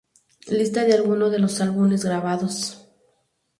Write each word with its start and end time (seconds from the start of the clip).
Lista 0.47 0.83
de 0.83 0.95
algunos 0.95 1.29
de 1.31 1.37
los 1.37 1.61
álbumes 1.61 2.03
grabados. 2.03 2.91